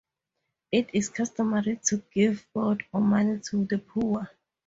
It 0.71 0.89
is 0.93 1.09
customary 1.09 1.79
to 1.83 1.97
give 2.11 2.47
bread 2.55 2.79
or 2.91 3.01
money 3.01 3.39
to 3.51 3.65
the 3.65 3.77
poor. 3.77 4.31